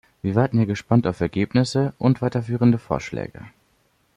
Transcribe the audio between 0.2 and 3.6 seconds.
Wir warten hier gespannt auf Ergebnisse und weiterführende Vorschläge.